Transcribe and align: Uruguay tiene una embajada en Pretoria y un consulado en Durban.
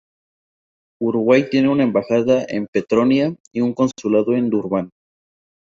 Uruguay 0.99 1.47
tiene 1.47 1.69
una 1.69 1.83
embajada 1.83 2.43
en 2.49 2.65
Pretoria 2.65 3.35
y 3.51 3.61
un 3.61 3.75
consulado 3.75 4.33
en 4.33 4.49
Durban. 4.49 4.89